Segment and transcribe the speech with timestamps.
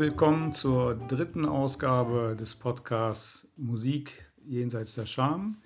[0.00, 5.58] Willkommen zur dritten Ausgabe des Podcasts Musik jenseits der Scham,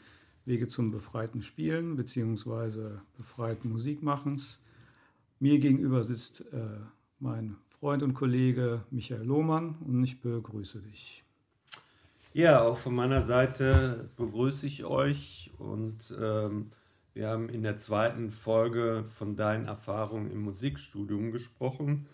[0.44, 2.98] Wege zum befreiten Spielen bzw.
[3.16, 4.58] befreiten Musikmachens.
[5.38, 6.66] Mir gegenüber sitzt äh,
[7.20, 11.22] mein Freund und Kollege Michael Lohmann und ich begrüße dich.
[12.32, 16.72] Ja, auch von meiner Seite begrüße ich euch und ähm,
[17.12, 22.08] wir haben in der zweiten Folge von deinen Erfahrungen im Musikstudium gesprochen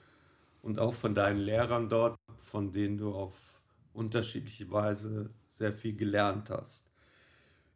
[0.62, 3.61] und auch von deinen Lehrern dort, von denen du auf
[3.92, 6.91] unterschiedliche Weise sehr viel gelernt hast.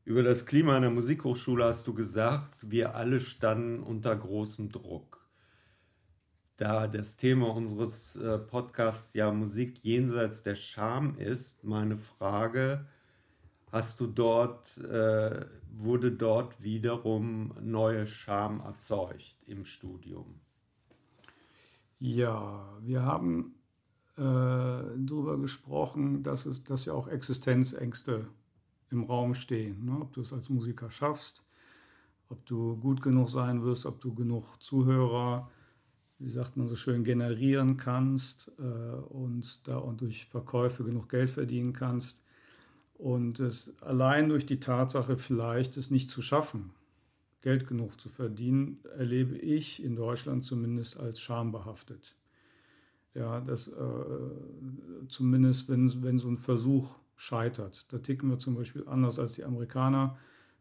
[0.05, 5.27] Über das Klima an der Musikhochschule hast du gesagt, wir alle standen unter großem Druck.
[6.57, 12.87] Da das Thema unseres äh, Podcasts ja Musik jenseits der Scham ist, meine Frage,
[13.73, 20.44] hast du dort, äh, wurde dort wiederum neue Scham erzeugt im Studium?
[22.07, 23.55] Ja, wir haben
[24.19, 28.27] äh, darüber gesprochen, dass, es, dass ja auch Existenzängste
[28.91, 29.87] im Raum stehen.
[29.87, 29.99] Ne?
[30.03, 31.43] Ob du es als Musiker schaffst,
[32.29, 35.49] ob du gut genug sein wirst, ob du genug Zuhörer
[36.19, 41.31] wie sagt man so schön, generieren kannst äh, und da und durch Verkäufe genug Geld
[41.31, 42.19] verdienen kannst.
[42.99, 46.71] Und es allein durch die Tatsache vielleicht es nicht zu schaffen,
[47.45, 52.17] Geld genug zu verdienen, erlebe ich in Deutschland zumindest als schambehaftet.
[53.15, 57.87] Ja, das äh, zumindest, wenn, wenn so ein Versuch scheitert.
[57.93, 60.19] Da ticken wir zum Beispiel anders als die Amerikaner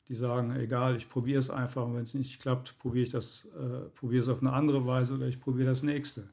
[0.10, 3.48] die sagen, egal, ich probiere es einfach und wenn es nicht klappt, probiere ich das,
[3.58, 6.30] äh, probiere es auf eine andere Weise oder ich probiere das nächste.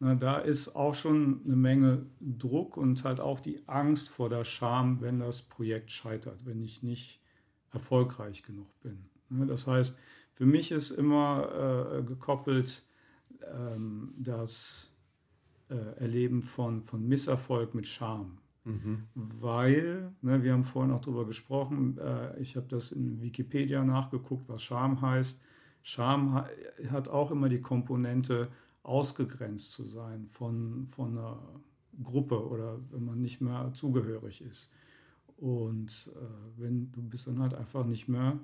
[0.00, 4.44] Na, da ist auch schon eine Menge Druck und halt auch die Angst vor der
[4.44, 7.20] Scham, wenn das Projekt scheitert, wenn ich nicht
[7.72, 8.98] erfolgreich genug bin.
[9.38, 9.96] Na, das heißt,
[10.34, 12.84] für mich ist immer äh, gekoppelt
[13.52, 14.92] ähm, das
[15.68, 18.38] äh, Erleben von, von Misserfolg mit Scham.
[18.64, 19.04] Mhm.
[19.14, 24.48] Weil, ne, wir haben vorhin auch darüber gesprochen, äh, ich habe das in Wikipedia nachgeguckt,
[24.48, 25.40] was Scham heißt.
[25.82, 26.48] Scham ha
[26.90, 28.48] hat auch immer die Komponente,
[28.82, 31.38] ausgegrenzt zu sein von, von einer
[32.02, 34.70] Gruppe oder wenn man nicht mehr zugehörig ist.
[35.38, 38.38] Und äh, wenn du bist dann halt einfach nicht mehr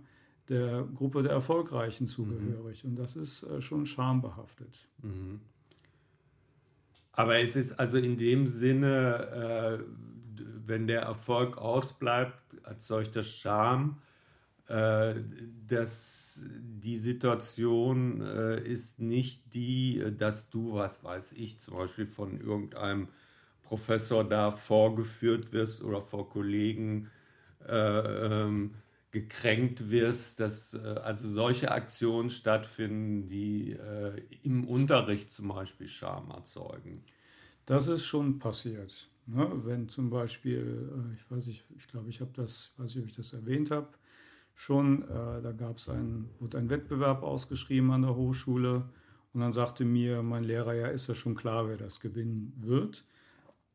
[0.50, 2.84] der Gruppe der Erfolgreichen zugehörig.
[2.84, 2.91] Mhm.
[2.91, 4.88] Und das ist äh, schon schambehaftet.
[5.03, 5.41] Mhm.
[7.12, 9.84] Aber es ist also in dem Sinne, äh,
[10.66, 14.00] wenn der Erfolg ausbleibt, als solcher Scham,
[14.69, 15.15] äh,
[15.66, 22.41] dass die Situation äh, ist nicht die, dass du, was weiß ich, zum Beispiel von
[22.41, 23.09] irgendeinem
[23.62, 27.10] Professor da vorgeführt wirst oder vor Kollegen
[27.69, 28.75] äh, ähm,
[29.10, 36.31] gekränkt wirst, dass äh, also solche Aktionen stattfinden, die äh, im Unterricht zum Beispiel Scham
[36.31, 37.03] erzeugen.
[37.66, 39.09] Das ist schon passiert.
[39.27, 39.48] Ne?
[39.65, 43.10] Wenn zum Beispiel, äh, ich weiß nicht, ich glaube, ich habe das, weiß nicht, ob
[43.10, 43.89] ich das erwähnt habe,
[44.54, 48.84] schon, äh, da gab es ein, wurde ein Wettbewerb ausgeschrieben an der Hochschule
[49.33, 53.04] und dann sagte mir mein Lehrer, ja, ist ja schon klar, wer das gewinnen wird.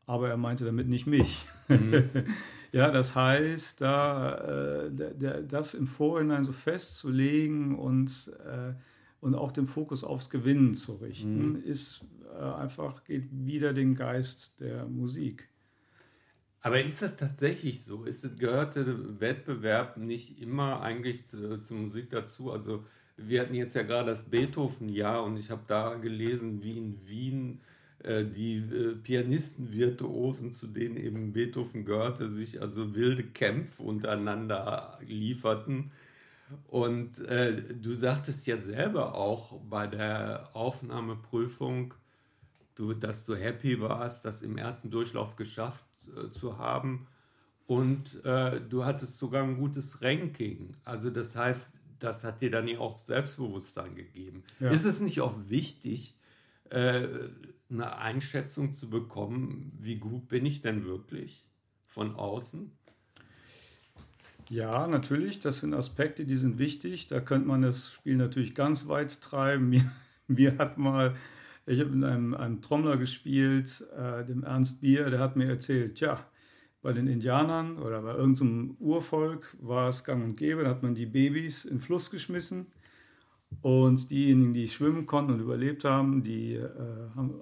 [0.06, 1.46] Aber er meinte damit nicht mich.
[1.68, 2.10] Mhm.
[2.76, 8.74] ja, das heißt, da, äh, das im Vorhinein so festzulegen und, äh,
[9.22, 11.64] und auch den Fokus aufs Gewinnen zu richten, mhm.
[11.64, 12.04] ist
[12.38, 15.48] äh, einfach, geht wieder den Geist der Musik.
[16.60, 18.04] Aber ist das tatsächlich so?
[18.04, 22.52] Ist, gehört der Wettbewerb nicht immer eigentlich zu, zur Musik dazu?
[22.52, 22.84] Also
[23.16, 27.62] wir hatten jetzt ja gerade das Beethoven-Jahr und ich habe da gelesen, wie in Wien
[28.06, 35.92] die äh, Pianisten-Virtuosen, zu denen eben Beethoven gehörte, sich also wilde Kämpfe untereinander lieferten.
[36.68, 41.96] Und äh, du sagtest ja selber auch bei der Aufnahmeprüfung,
[42.76, 45.86] du, dass du happy warst, das im ersten Durchlauf geschafft
[46.16, 47.08] äh, zu haben.
[47.66, 50.74] Und äh, du hattest sogar ein gutes Ranking.
[50.84, 54.44] Also das heißt, das hat dir dann ja auch Selbstbewusstsein gegeben.
[54.60, 54.70] Ja.
[54.70, 56.16] Ist es nicht auch wichtig,
[56.70, 57.08] äh,
[57.70, 61.46] eine Einschätzung zu bekommen, wie gut bin ich denn wirklich
[61.86, 62.72] von außen?
[64.50, 67.08] Ja, natürlich, das sind Aspekte, die sind wichtig.
[67.08, 69.70] Da könnte man das Spiel natürlich ganz weit treiben.
[69.70, 69.92] Mir,
[70.28, 71.16] mir hat mal
[71.68, 75.96] ich habe mit einem, einem Trommler gespielt, äh, dem Ernst Bier, der hat mir erzählt,
[75.96, 76.24] tja,
[76.82, 80.94] bei den Indianern oder bei irgendeinem Urvolk war es gang und gäbe, da hat man
[80.94, 82.68] die Babys in den Fluss geschmissen
[83.62, 86.70] und diejenigen, die schwimmen konnten und überlebt haben, die äh,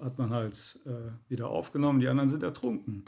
[0.02, 3.04] hat man halt äh, wieder aufgenommen, die anderen sind ertrunken.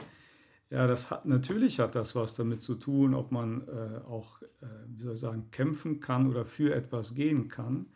[0.69, 4.65] Ja, das hat natürlich hat das was damit zu tun, ob man äh, auch, äh,
[4.89, 7.87] wie soll ich sagen, kämpfen kann oder für etwas gehen kann.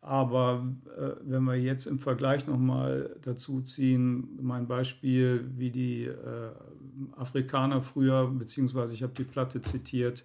[0.00, 0.64] Aber
[0.96, 6.50] äh, wenn wir jetzt im Vergleich nochmal dazu ziehen, mein Beispiel, wie die äh,
[7.16, 10.24] Afrikaner früher, beziehungsweise ich habe die Platte zitiert,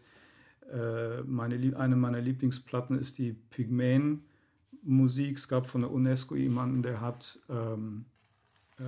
[1.25, 5.37] meine, eine meiner Lieblingsplatten ist die Pygmäen-Musik.
[5.37, 8.05] Es gab von der UNESCO jemanden, der hat, ähm,
[8.77, 8.83] äh,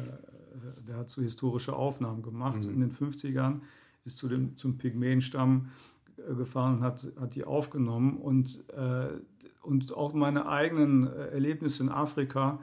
[0.87, 2.69] der hat so historische Aufnahmen gemacht mhm.
[2.69, 3.61] in den 50ern,
[4.05, 5.69] ist zu dem, zum Pygmäenstamm
[6.17, 8.17] äh, gefahren und hat, hat die aufgenommen.
[8.17, 9.09] Und, äh,
[9.61, 12.59] und auch meine eigenen äh, Erlebnisse in Afrika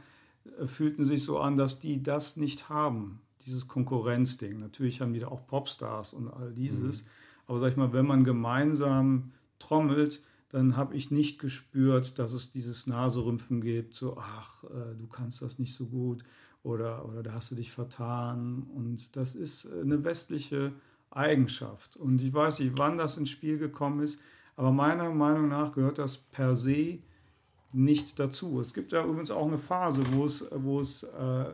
[0.58, 4.60] äh, fühlten sich so an, dass die das nicht haben, dieses Konkurrenzding.
[4.60, 7.04] Natürlich haben die da auch Popstars und all dieses.
[7.04, 7.08] Mhm.
[7.50, 12.52] Aber sag ich mal, wenn man gemeinsam trommelt, dann habe ich nicht gespürt, dass es
[12.52, 16.22] dieses Naserümpfen gibt, so, ach, äh, du kannst das nicht so gut
[16.62, 18.68] oder, oder da hast du dich vertan.
[18.72, 20.70] Und das ist eine westliche
[21.10, 21.96] Eigenschaft.
[21.96, 24.20] Und ich weiß nicht, wann das ins Spiel gekommen ist,
[24.54, 27.00] aber meiner Meinung nach gehört das per se
[27.72, 28.60] nicht dazu.
[28.60, 31.46] Es gibt ja übrigens auch eine Phase, wo es, wo es äh,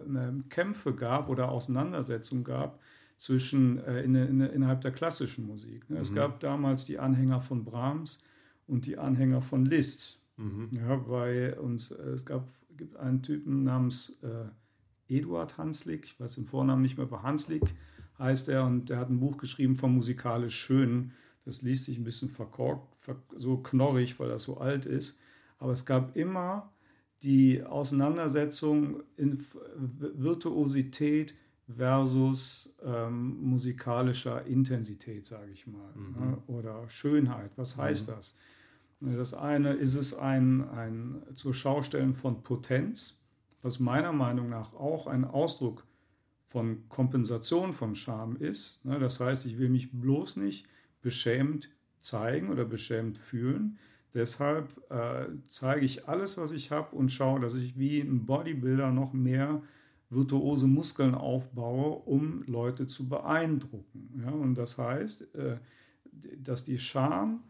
[0.50, 2.78] Kämpfe gab oder Auseinandersetzungen gab
[3.18, 5.88] zwischen, äh, in, in, innerhalb der klassischen Musik.
[5.88, 5.98] Ne?
[5.98, 6.16] Es mhm.
[6.16, 8.22] gab damals die Anhänger von Brahms
[8.66, 10.20] und die Anhänger von Liszt.
[10.36, 10.68] Mhm.
[10.70, 16.34] Ja, weil uns, äh, es gab, gibt einen Typen namens äh, Eduard Hanslick, ich weiß
[16.34, 17.62] den Vornamen nicht mehr, aber Hanslick
[18.18, 21.12] heißt er und der hat ein Buch geschrieben vom musikalisch Schönen.
[21.44, 22.96] Das liest sich ein bisschen verkorkt,
[23.36, 25.18] so knorrig, weil das so alt ist.
[25.58, 26.72] Aber es gab immer
[27.22, 29.44] die Auseinandersetzung in
[29.76, 31.34] Virtuosität
[31.68, 36.30] versus ähm, musikalischer Intensität, sage ich mal, mhm.
[36.30, 36.38] ne?
[36.46, 37.50] oder Schönheit.
[37.56, 38.12] Was heißt mhm.
[38.12, 38.36] das?
[39.00, 43.14] Das eine ist es ein, ein zur Schaustellen von Potenz,
[43.62, 45.84] was meiner Meinung nach auch ein Ausdruck
[46.44, 48.82] von Kompensation von Scham ist.
[48.84, 48.98] Ne?
[48.98, 50.66] Das heißt, ich will mich bloß nicht
[51.02, 51.68] beschämt
[52.00, 53.78] zeigen oder beschämt fühlen.
[54.14, 58.92] Deshalb äh, zeige ich alles, was ich habe und schaue, dass ich wie ein Bodybuilder
[58.92, 59.62] noch mehr
[60.10, 64.22] virtuose Muskeln aufbaue, um Leute zu beeindrucken.
[64.24, 65.58] Ja, und das heißt, äh,
[66.38, 67.42] dass die Scham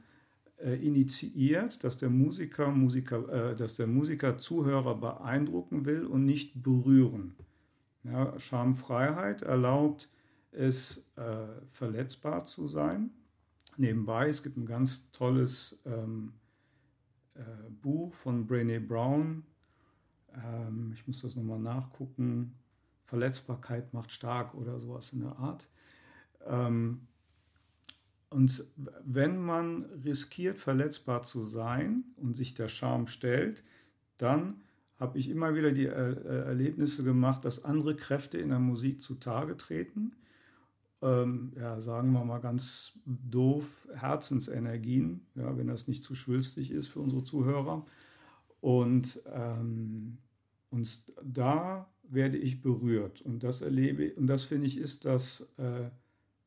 [0.56, 6.62] äh, initiiert, dass der Musiker, Musiker, äh, dass der Musiker Zuhörer beeindrucken will und nicht
[6.62, 7.35] berühren.
[8.05, 10.09] Ja, Schamfreiheit erlaubt
[10.52, 11.04] es,
[11.73, 13.11] verletzbar zu sein.
[13.76, 16.33] Nebenbei, es gibt ein ganz tolles ähm,
[17.83, 19.42] Buch von Brené Brown,
[20.45, 22.55] ähm, ich muss das nochmal nachgucken,
[23.05, 25.69] Verletzbarkeit macht stark oder sowas in der Art.
[26.47, 27.07] Ähm,
[28.31, 28.64] und
[29.05, 33.62] wenn man riskiert, verletzbar zu sein und sich der Scham stellt,
[34.19, 34.61] dann
[34.99, 39.57] habe ich immer wieder die er Erlebnisse gemacht, dass andere Kräfte in der Musik zutage
[39.57, 40.12] treten.
[41.02, 46.88] Ähm, ja, sagen wir mal ganz doof, Herzensenergien, ja, wenn das nicht zu schwülstig ist
[46.88, 47.85] für unsere Zuhörer.
[48.61, 50.19] Und ähm,
[50.76, 53.23] und da werde ich berührt.
[53.23, 55.88] Und das erlebe und das finde ich ist das äh,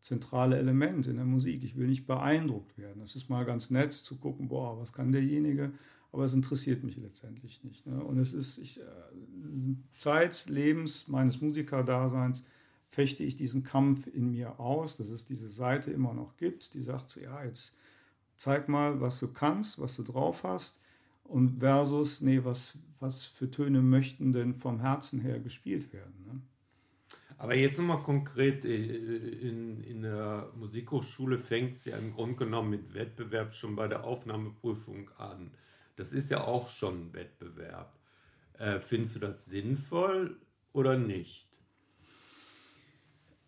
[0.01, 1.63] zentrale Element in der Musik.
[1.63, 3.01] Ich will nicht beeindruckt werden.
[3.01, 5.71] Es ist mal ganz nett zu gucken, boah, was kann derjenige,
[6.11, 7.87] aber es interessiert mich letztendlich nicht.
[7.87, 8.03] Ne?
[8.03, 8.83] Und es ist ich, äh,
[9.97, 12.45] Zeit, Lebens, meines Musikerdaseins
[12.87, 16.83] fechte ich diesen Kampf in mir aus, dass es diese Seite immer noch gibt, die
[16.83, 17.73] sagt so, ja, jetzt
[18.35, 20.78] zeig mal, was du kannst, was du drauf hast
[21.29, 26.25] und versus, nee, was, was für Töne möchten denn vom Herzen her gespielt werden.
[26.25, 26.41] Ne?
[27.37, 32.71] Aber jetzt nochmal konkret, äh, in, in der Musikhochschule fängt es ja im Grunde genommen
[32.71, 35.51] mit Wettbewerb schon bei der Aufnahmeprüfung an.
[35.95, 37.93] Das ist ja auch schon ein Wettbewerb.
[38.57, 40.35] Äh, findest du das sinnvoll
[40.73, 41.47] oder nicht?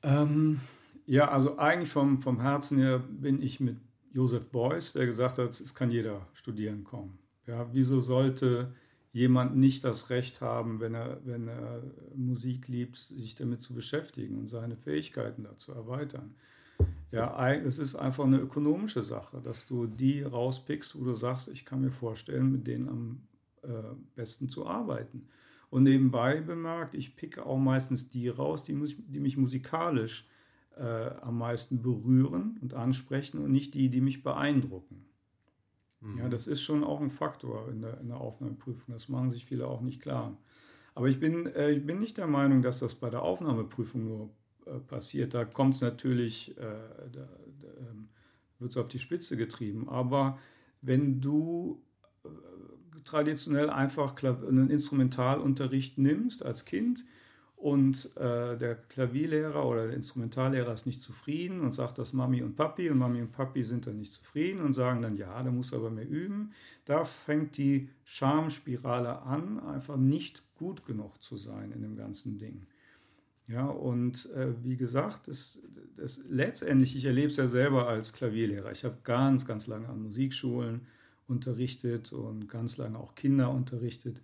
[0.04, 0.62] Ähm,
[1.06, 3.78] ja, also eigentlich vom, vom Herzen her bin ich mit
[4.14, 7.20] Joseph Beuys, der gesagt hat, es kann jeder studieren kommen.
[7.52, 8.74] Ja, wieso sollte
[9.12, 11.84] jemand nicht das Recht haben, wenn er, wenn er
[12.16, 16.34] Musik liebt, sich damit zu beschäftigen und seine Fähigkeiten dazu erweitern?
[17.12, 21.66] Ja, es ist einfach eine ökonomische Sache, dass du die rauspickst, wo du sagst, ich
[21.66, 23.22] kann mir vorstellen, mit denen am
[23.64, 23.68] äh,
[24.16, 25.28] besten zu arbeiten.
[25.70, 28.76] Und nebenbei bemerkt, ich picke auch meistens die raus, die,
[29.10, 30.26] die mich musikalisch
[30.78, 30.84] äh,
[31.22, 35.11] am meisten berühren und ansprechen und nicht die, die mich beeindrucken.
[36.02, 36.18] Mhm.
[36.18, 38.94] Ja, das ist schon auch ein Faktor in der, in der Aufnahmeprüfung.
[38.94, 40.38] Das machen sich viele auch nicht klar.
[40.96, 44.30] Aber ich bin, äh, ich bin nicht der Meinung, dass das bei der Aufnahmeprüfung nur
[44.66, 45.34] äh, passiert.
[45.34, 46.62] Da kommt es natürlich, äh,
[47.12, 47.28] da,
[47.62, 48.10] da ähm,
[48.60, 49.88] wird es auf die Spitze getrieben.
[49.90, 50.38] Aber
[50.82, 51.82] wenn du
[52.26, 52.30] äh,
[53.06, 57.06] traditionell einfach einen Instrumentalunterricht nimmst als Kind
[57.62, 62.56] und äh, der Klavierlehrer oder der Instrumentallehrer ist nicht zufrieden und sagt das Mami und
[62.56, 65.72] Papi und Mami und Papi sind dann nicht zufrieden und sagen dann, ja, da muss
[65.72, 66.54] aber mehr üben.
[66.86, 72.66] Da fängt die Schamspirale an, einfach nicht gut genug zu sein in dem ganzen Ding.
[73.48, 75.62] Ja, und äh, wie gesagt, das,
[75.98, 78.72] das, letztendlich, ich erlebe es ja selber als Klavierlehrer.
[78.72, 80.88] Ich habe ganz, ganz lange an Musikschulen
[81.28, 84.20] unterrichtet und ganz lange auch Kinder unterrichtet.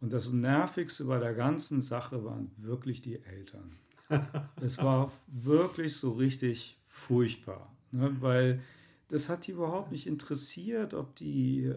[0.00, 3.70] Und das Nervigste bei der ganzen Sache waren wirklich die Eltern.
[4.60, 8.16] es war wirklich so richtig furchtbar, ne?
[8.20, 8.60] weil
[9.08, 11.76] das hat die überhaupt nicht interessiert, ob die, äh,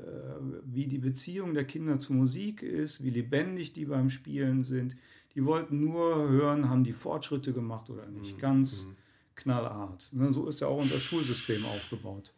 [0.63, 4.95] wie die Beziehung der Kinder zur Musik ist, wie lebendig die beim Spielen sind.
[5.35, 8.37] Die wollten nur hören, haben die Fortschritte gemacht oder nicht.
[8.37, 8.41] Mhm.
[8.41, 8.95] Ganz mhm.
[9.35, 10.09] knallhart.
[10.11, 10.33] Ne?
[10.33, 12.33] So ist ja auch unser Schulsystem aufgebaut.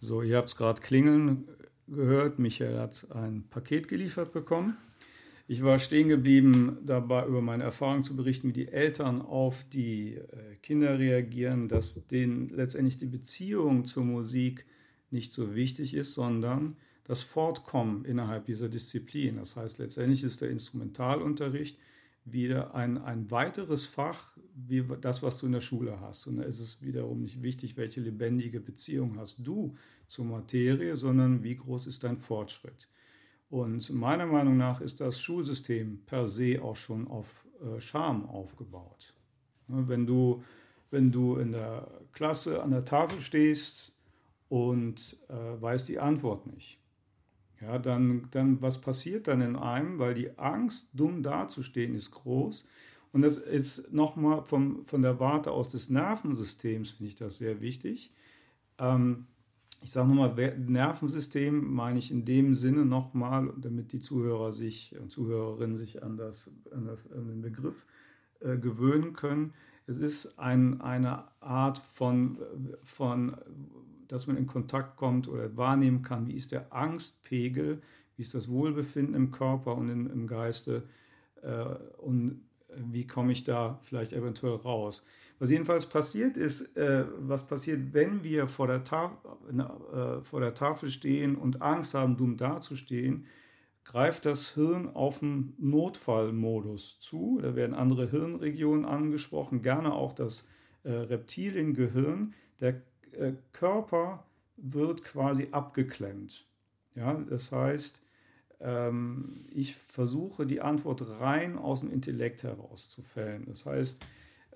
[0.00, 1.48] So, ihr habt es gerade klingeln
[1.94, 4.76] gehört, Michael hat ein Paket geliefert bekommen.
[5.46, 10.14] Ich war stehen geblieben, dabei über meine Erfahrungen zu berichten, wie die Eltern auf die
[10.14, 14.64] äh, Kinder reagieren, dass denen letztendlich die Beziehung zur Musik
[15.10, 19.36] nicht so wichtig ist, sondern das Fortkommen innerhalb dieser Disziplin.
[19.36, 21.78] Das heißt, letztendlich ist der Instrumentalunterricht
[22.24, 26.26] wieder ein, ein weiteres Fach, wie das, was du in der Schule hast.
[26.26, 29.76] Und da ist es wiederum nicht wichtig, welche lebendige Beziehung hast du
[30.08, 32.88] zur Materie, sondern wie groß ist dein Fortschritt.
[33.50, 39.14] Und meiner Meinung nach ist das Schulsystem per se auch schon auf äh, Scham aufgebaut.
[39.68, 40.42] Wenn du,
[40.90, 43.92] wenn du in der Klasse an der Tafel stehst
[44.48, 46.78] und äh, weißt die Antwort nicht,
[47.60, 49.98] ja, dann, dann was passiert dann in einem?
[49.98, 52.66] Weil die Angst, dumm dazustehen, ist groß.
[53.12, 58.12] Und das ist nochmal von der Warte aus des Nervensystems, finde ich das sehr wichtig.
[58.78, 59.26] Ähm,
[59.84, 65.10] ich sage nochmal, Nervensystem meine ich in dem Sinne nochmal, damit die Zuhörer sich und
[65.10, 67.84] Zuhörerinnen sich an, das, an, das, an den Begriff
[68.40, 69.52] äh, gewöhnen können.
[69.86, 72.38] Es ist ein, eine Art von,
[72.82, 73.36] von,
[74.08, 77.82] dass man in Kontakt kommt oder wahrnehmen kann, wie ist der Angstpegel,
[78.16, 80.84] wie ist das Wohlbefinden im Körper und in, im Geiste
[81.42, 81.62] äh,
[81.98, 82.40] und
[82.76, 85.04] wie komme ich da vielleicht eventuell raus.
[85.38, 90.90] Was jedenfalls passiert ist, äh, was passiert, wenn wir vor der, äh, vor der, Tafel
[90.90, 93.26] stehen und Angst haben, dumm dazustehen,
[93.84, 97.40] greift das Hirn auf den Notfallmodus zu.
[97.42, 100.46] Da werden andere Hirnregionen angesprochen, gerne auch das
[100.84, 102.34] äh, Reptiliengehirn.
[102.60, 102.80] Der
[103.12, 104.24] äh, Körper
[104.56, 106.46] wird quasi abgeklemmt.
[106.94, 108.03] Ja, das heißt,
[108.64, 113.44] ähm, ich versuche die Antwort rein aus dem Intellekt herauszufällen.
[113.46, 114.04] Das heißt,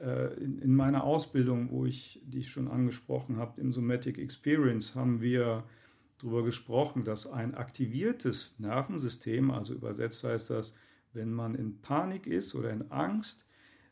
[0.00, 5.20] äh, in, meiner Ausbildung, wo ich, die ich schon angesprochen habe, im Somatic Experience, haben
[5.20, 5.64] wir
[6.18, 10.74] darüber gesprochen, dass ein aktiviertes Nervensystem, also übersetzt heißt das,
[11.12, 13.44] wenn man in Panik ist oder in Angst,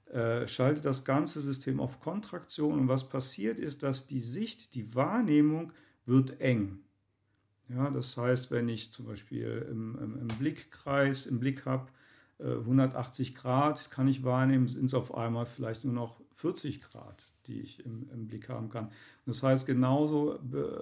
[0.06, 4.94] äh, schaltet das ganze System auf Kontraktion und was passiert ist, dass die Sicht, die
[4.94, 5.72] Wahrnehmung
[6.06, 6.78] wird eng.
[7.68, 11.88] Ja, das heißt, wenn ich zum Beispiel im, im, im Blickkreis, im Blick habe,
[12.38, 17.32] 180 äh, Grad kann ich wahrnehmen, sind es auf einmal vielleicht nur noch 40 Grad,
[17.46, 18.86] die ich im, im Blick haben kann.
[18.86, 20.38] Und das heißt, genauso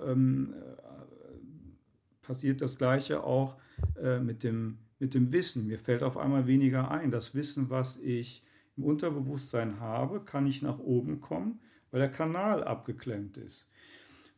[0.07, 3.57] ähm, äh, passiert das Gleiche auch
[4.03, 5.69] äh, mit, dem, mit dem Wissen.
[5.69, 7.11] Mir fällt auf einmal weniger ein.
[7.11, 8.43] Das Wissen, was ich
[8.77, 11.61] im Unterbewusstsein habe, kann ich nach oben kommen,
[11.93, 13.69] weil der Kanal abgeklemmt ist.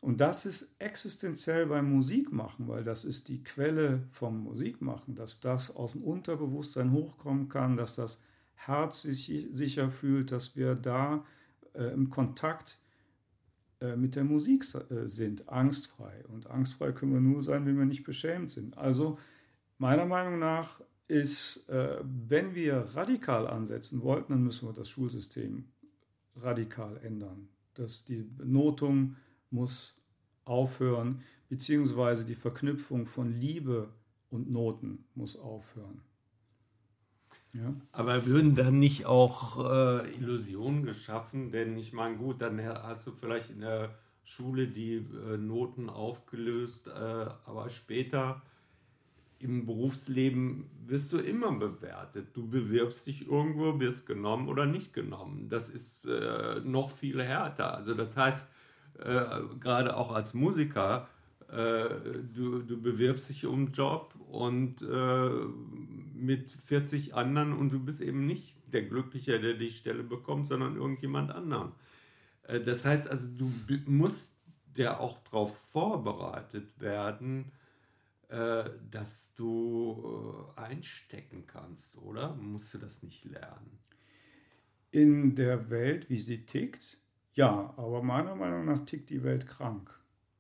[0.01, 5.75] Und das ist existenziell beim Musikmachen, weil das ist die Quelle vom Musikmachen, dass das
[5.75, 8.23] aus dem Unterbewusstsein hochkommen kann, dass das
[8.55, 11.25] Herz sich sicher fühlt, dass wir da
[11.75, 12.79] äh, im Kontakt
[13.81, 16.25] äh, mit der Musik äh, sind, angstfrei.
[16.29, 18.79] Und angstfrei können wir nur sein, wenn wir nicht beschämt sind.
[18.79, 19.19] Also
[19.79, 25.67] meiner Meinung nach ist, äh, wenn wir radikal ansetzen wollten, dann müssen wir das Schulsystem
[26.37, 27.49] radikal ändern.
[27.75, 29.17] Dass die Benotung
[29.51, 29.97] muss
[30.45, 33.89] aufhören, beziehungsweise die Verknüpfung von Liebe
[34.31, 36.03] und Noten muss aufhören.
[37.53, 37.75] Ja.
[37.93, 41.53] Aber würden dann nicht auch äh, Illusionen geschaffen?
[41.53, 46.89] Denn ich meine, gut, dann hast du vielleicht in der Schule die äh, Noten aufgelöst,
[46.89, 48.43] äh, aber später
[49.39, 52.29] im Berufsleben wirst du immer bewertet.
[52.35, 55.49] Du bewirbst dich irgendwo, wirst genommen oder nicht genommen.
[55.49, 57.75] Das ist äh, noch viel härter.
[57.75, 58.49] Also das heißt,
[58.99, 61.09] äh, gerade auch als Musiker,
[61.49, 61.89] äh,
[62.35, 65.31] du, du bewirbst dich um einen Job und äh,
[66.15, 70.77] mit 40 anderen und du bist eben nicht der Glückliche, der die Stelle bekommt, sondern
[70.77, 71.73] irgendjemand anderen.
[72.45, 73.51] Äh, das heißt also, du
[73.87, 74.33] musst
[74.77, 77.53] ja auch darauf vorbereitet werden,
[78.29, 82.35] äh, das du äh, einstecken kannst, oder?
[82.35, 83.79] Musst du das nicht lernen?
[84.91, 86.99] In der Welt, wie sie tickt,
[87.37, 89.91] ja, aber meiner Meinung nach tickt die Welt krank,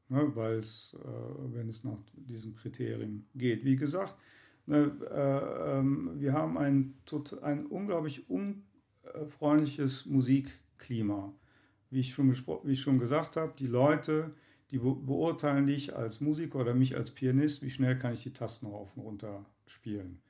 [0.09, 3.65] ne, weil es, äh, wenn es nach diesen Kriterien geht.
[3.65, 4.17] Wie gesagt,
[4.65, 6.95] ne, äh, ähm, wir haben ein,
[7.43, 11.35] ein unglaublich unfreundliches Musikklima.
[11.91, 14.35] Wie ich schon, wie ich schon gesagt habe, die Leute,
[14.71, 18.67] die beurteilen dich als Musiker oder mich als Pianist, wie schnell kann ich die Tasten
[18.67, 20.21] rauf und runter spielen.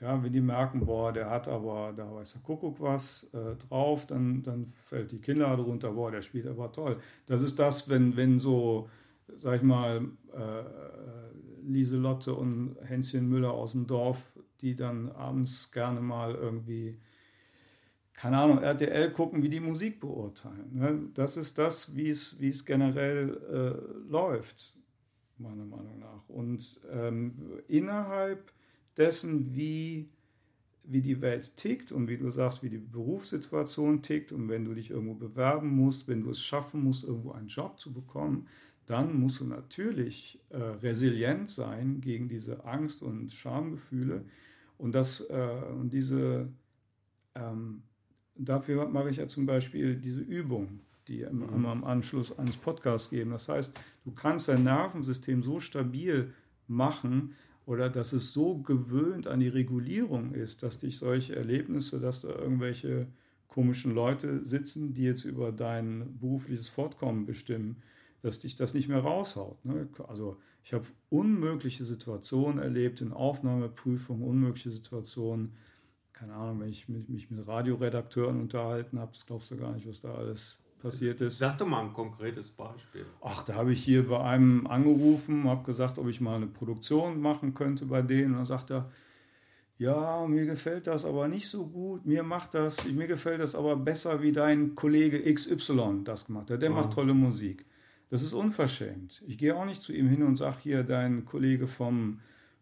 [0.00, 4.06] Ja, wenn die merken, boah, der hat aber, da weiß der Kuckuck was äh, drauf,
[4.06, 6.98] dann, dann fällt die Kinnlade runter, boah, der spielt aber toll.
[7.26, 8.88] Das ist das, wenn, wenn so,
[9.36, 16.00] sag ich mal, äh, Lieselotte und Hänschen Müller aus dem Dorf, die dann abends gerne
[16.00, 16.98] mal irgendwie
[18.20, 20.68] keine Ahnung, RTL gucken, wie die Musik beurteilen.
[20.74, 21.08] Ne?
[21.14, 24.74] Das ist das, wie es, wie es generell äh, läuft,
[25.38, 26.28] meiner Meinung nach.
[26.28, 28.52] Und ähm, innerhalb
[28.96, 30.08] dessen, wie,
[30.84, 34.74] wie die Welt tickt und wie du sagst, wie die Berufssituation tickt und wenn du
[34.74, 38.46] dich irgendwo bewerben musst, wenn du es schaffen musst, irgendwo einen Job zu bekommen,
[38.86, 44.24] dann musst du natürlich äh, resilient sein gegen diese Angst und Schamgefühle
[44.78, 46.48] und, das, äh, und diese
[47.34, 47.82] ähm,
[48.34, 53.30] dafür mache ich ja zum Beispiel diese Übung, die immer am Anschluss eines Podcasts geben.
[53.30, 56.32] Das heißt, du kannst dein Nervensystem so stabil
[56.66, 57.34] machen
[57.66, 62.28] oder dass es so gewöhnt an die Regulierung ist, dass dich solche Erlebnisse, dass da
[62.28, 63.06] irgendwelche
[63.48, 67.82] komischen Leute sitzen, die jetzt über dein berufliches Fortkommen bestimmen,
[68.22, 69.64] dass dich das nicht mehr raushaut.
[69.64, 69.88] Ne?
[70.08, 75.56] Also ich habe unmögliche Situationen erlebt in Aufnahmeprüfungen, unmögliche Situationen,
[76.12, 80.14] keine Ahnung, wenn ich mich, mit Radioredakteuren unterhalten habe, glaubst du gar nicht, was da
[80.14, 81.38] alles passiert ist.
[81.38, 83.04] Sag doch mal ein konkretes Beispiel.
[83.22, 87.20] Ach, da habe ich hier bei einem angerufen, habe gesagt, ob ich mal eine Produktion
[87.20, 88.32] machen könnte bei denen.
[88.32, 88.90] Und dann sagt er,
[89.78, 93.76] ja, mir gefällt das aber nicht so gut, mir macht das, mir gefällt das aber
[93.76, 96.60] besser, wie dein Kollege XY das gemacht hat.
[96.60, 96.74] Der oh.
[96.74, 97.64] macht tolle Musik.
[98.10, 99.22] Das ist unverschämt.
[99.26, 102.18] Ich gehe auch nicht zu ihm hin und sage hier, dein Kollege vom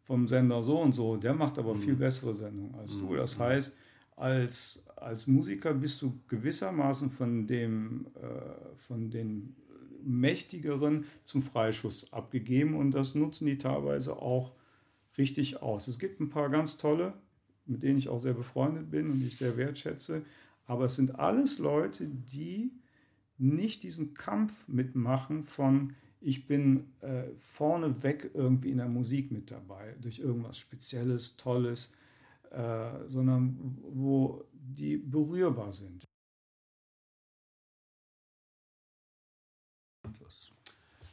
[0.08, 1.80] vom Sender so und so, der macht aber mhm.
[1.80, 3.00] viel bessere Sendungen als mhm.
[3.08, 3.16] du.
[3.16, 3.76] Das heißt,
[4.18, 9.54] als, als Musiker bist du gewissermaßen von, dem, äh, von den
[10.04, 14.52] Mächtigeren zum Freischuss abgegeben und das nutzen die teilweise auch
[15.16, 15.88] richtig aus.
[15.88, 17.14] Es gibt ein paar ganz tolle,
[17.66, 20.22] mit denen ich auch sehr befreundet bin und ich sehr wertschätze,
[20.66, 22.72] aber es sind alles Leute, die
[23.38, 29.94] nicht diesen Kampf mitmachen von ich bin äh, vorneweg irgendwie in der Musik mit dabei,
[30.00, 31.92] durch irgendwas Spezielles, Tolles,
[32.50, 36.04] äh, sondern wo die berührbar sind.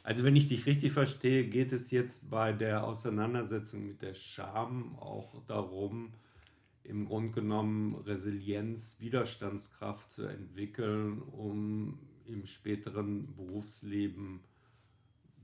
[0.02, 4.96] Also wenn ich dich richtig verstehe, geht es jetzt bei der Auseinandersetzung mit der Scham
[5.00, 6.12] auch darum,
[6.84, 14.44] im Grunde genommen Resilienz, Widerstandskraft zu entwickeln, um im späteren Berufsleben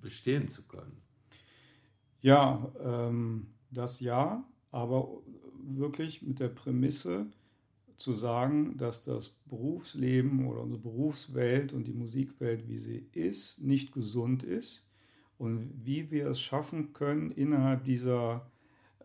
[0.00, 1.02] bestehen zu können.
[2.20, 5.08] Ja, ähm, das ja, aber
[5.62, 7.26] wirklich mit der Prämisse
[7.96, 13.92] zu sagen, dass das Berufsleben oder unsere Berufswelt und die Musikwelt, wie sie ist, nicht
[13.92, 14.82] gesund ist
[15.38, 18.50] und wie wir es schaffen können, innerhalb dieser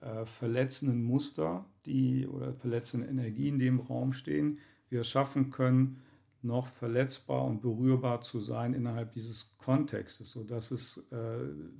[0.02, 4.58] äh, verletzenden Muster, die oder verletzenden Energien, die im Raum stehen,
[4.90, 6.02] wir es schaffen können,
[6.42, 11.16] noch verletzbar und berührbar zu sein innerhalb dieses Kontextes, sodass es, äh,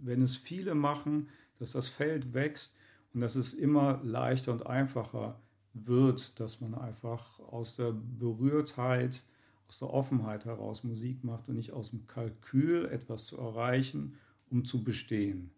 [0.04, 2.77] wenn es viele machen, dass das Feld wächst
[3.18, 5.40] und dass es immer leichter und einfacher
[5.74, 9.26] wird, dass man einfach aus der Berührtheit,
[9.68, 14.18] aus der Offenheit heraus Musik macht und nicht aus dem Kalkül etwas zu erreichen,
[14.52, 15.50] um zu bestehen.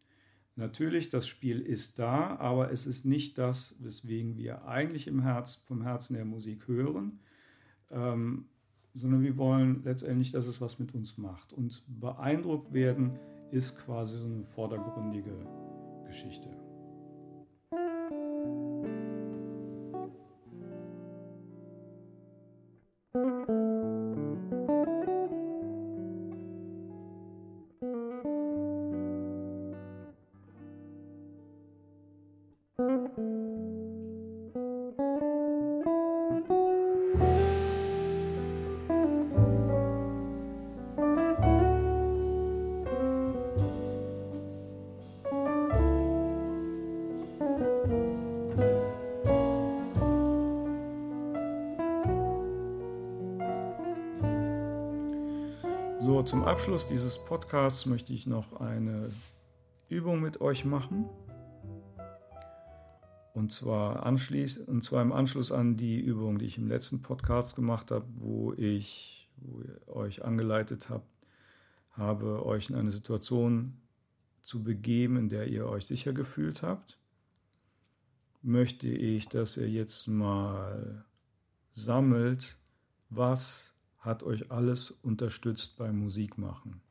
[0.55, 5.55] Natürlich, das Spiel ist da, aber es ist nicht das, weswegen wir eigentlich im Herz,
[5.55, 7.19] vom Herzen der Musik hören.
[7.91, 8.45] Ähm,
[8.93, 11.51] sondern wir wollen letztendlich, dass es was mit uns macht.
[11.51, 13.19] Und beeindruckt werden
[13.51, 15.35] ist quasi so eine vordergründige
[16.07, 16.58] Geschichte.
[56.29, 59.09] Zum Abschluss dieses Podcasts möchte ich noch eine
[59.87, 61.09] Übung mit euch machen.
[63.33, 67.55] Und zwar, anschließ, und zwar im Anschluss an die Übung, die ich im letzten Podcast
[67.55, 71.05] gemacht habe, wo ich wo euch angeleitet habe,
[71.93, 73.81] habe, euch in eine Situation
[74.43, 76.99] zu begeben, in der ihr euch sicher gefühlt habt,
[78.43, 81.05] möchte ich, dass ihr jetzt mal
[81.71, 82.59] sammelt,
[83.09, 86.81] was hat euch alles unterstützt beim Musikmachen.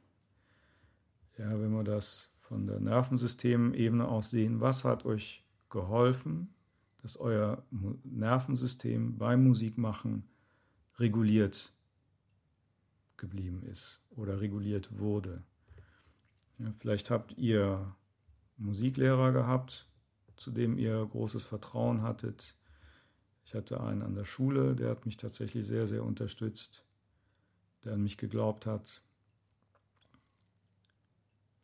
[1.38, 6.55] Ja, wenn wir das von der Nervensystemebene aus sehen, was hat euch geholfen,
[7.03, 7.62] dass euer
[8.05, 10.25] Nervensystem beim Musikmachen
[10.99, 11.73] reguliert
[13.16, 15.42] geblieben ist oder reguliert wurde.
[16.59, 17.94] Ja, vielleicht habt ihr
[18.57, 19.88] Musiklehrer gehabt,
[20.37, 22.57] zu dem ihr großes Vertrauen hattet.
[23.44, 26.85] Ich hatte einen an der Schule, der hat mich tatsächlich sehr, sehr unterstützt,
[27.85, 29.03] der an mich geglaubt hat.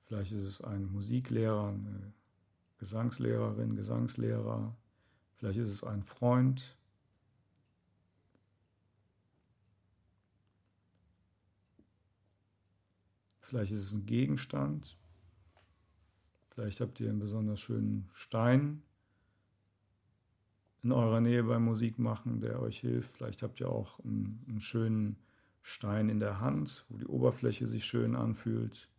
[0.06, 2.12] Vielleicht ist es ein Musiklehrer, eine
[2.78, 4.76] Gesangslehrerin, Gesangslehrer.
[5.36, 6.76] Vielleicht ist es ein Freund,
[13.54, 14.96] Vielleicht ist es ein Gegenstand.
[16.50, 18.82] Vielleicht habt ihr einen besonders schönen Stein
[20.82, 23.12] in eurer Nähe beim Musikmachen, der euch hilft.
[23.12, 25.16] Vielleicht habt ihr auch einen, einen schönen
[25.66, 28.90] Stein in der Hand, wo die Oberfläche sich schön anfühlt.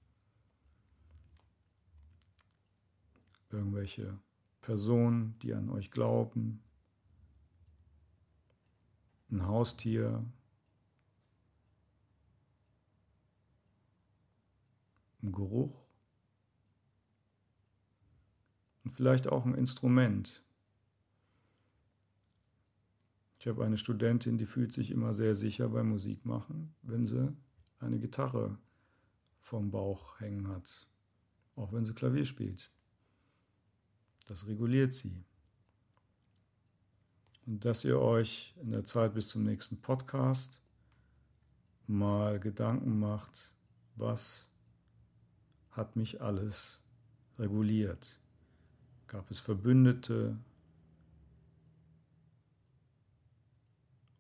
[3.51, 4.17] Irgendwelche
[4.61, 6.63] Personen, die an euch glauben.
[9.29, 10.25] Ein Haustier,
[15.21, 15.85] ein Geruch
[18.83, 20.43] und vielleicht auch ein Instrument.
[23.45, 27.31] Ich habe eine Studentin, die fühlt sich immer sehr sicher beim Musikmachen, wenn sie
[27.77, 28.57] eine Gitarre
[29.39, 30.87] vom Bauch hängen hat,
[31.55, 32.71] auch wenn sie Klavier spielt.
[34.25, 35.23] Das reguliert sie.
[37.45, 40.59] Und dass ihr euch in der Zeit bis zum nächsten Podcast
[41.85, 43.53] mal Gedanken macht,
[43.95, 44.49] was
[45.69, 46.79] hat mich alles
[47.37, 48.19] reguliert.
[49.05, 50.35] Gab es Verbündete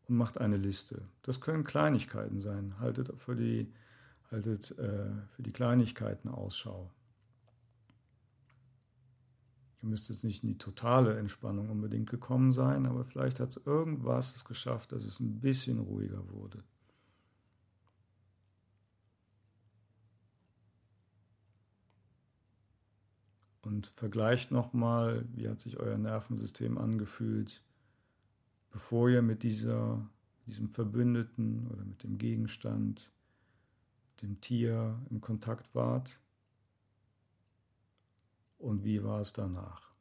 [0.07, 1.01] und macht eine Liste.
[1.23, 2.79] Das können Kleinigkeiten sein.
[2.79, 3.71] Haltet für die,
[4.31, 6.91] haltet, äh, für die Kleinigkeiten Ausschau.
[9.81, 13.65] Ihr müsst jetzt nicht in die totale Entspannung unbedingt gekommen sein, aber vielleicht hat es
[13.65, 16.63] irgendwas geschafft, dass es ein bisschen ruhiger wurde.
[23.65, 27.61] und vergleicht nochmal, wie hat sich euer Nervensystem angefühlt,
[28.75, 30.05] bevor ihr mit dieser,
[30.45, 33.09] diesem Verbündeten oder mit dem Gegenstand,
[34.21, 36.19] dem Tier im Kontakt wart
[38.57, 39.93] und wie war es danach.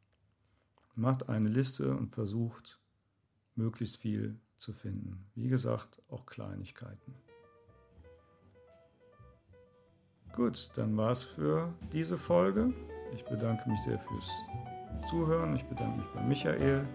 [0.97, 2.81] Macht eine Liste und versucht
[3.55, 5.25] möglichst viel zu finden.
[5.37, 7.15] Wie gesagt, auch Kleinigkeiten.
[10.35, 12.75] Gut, dann war es für diese Folge.
[13.15, 14.01] Ich bedanke mich sehr
[15.07, 15.55] Zuhören.
[15.55, 16.87] Ich bedanke mich bei Michael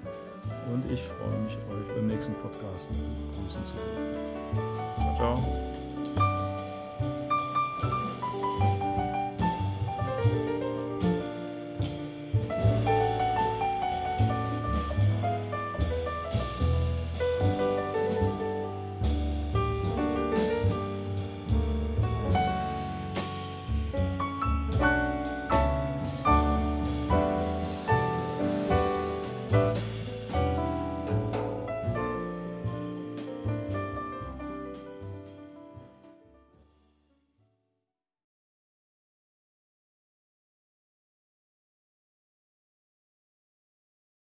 [0.71, 5.15] und ich freue mich, euch beim nächsten Podcast begrüßen zu dürfen.
[5.15, 5.78] Ciao, ciao.